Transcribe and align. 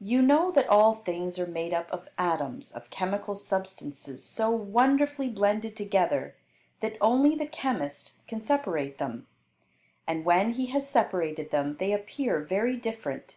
You 0.00 0.22
know 0.22 0.50
that 0.50 0.66
all 0.68 0.96
things 0.96 1.38
are 1.38 1.46
made 1.46 1.72
up 1.72 1.88
of 1.92 2.08
atoms 2.18 2.72
of 2.72 2.90
chemical 2.90 3.36
substances 3.36 4.24
so 4.24 4.50
wonderfully 4.50 5.28
blended 5.28 5.76
together 5.76 6.34
that 6.80 6.96
only 7.00 7.36
the 7.36 7.46
chemist 7.46 8.26
can 8.26 8.40
separate 8.40 8.98
them, 8.98 9.28
and 10.04 10.24
when 10.24 10.54
he 10.54 10.66
has 10.74 10.88
separated 10.90 11.52
them 11.52 11.76
they 11.78 11.92
appear 11.92 12.40
very 12.40 12.76
different. 12.76 13.36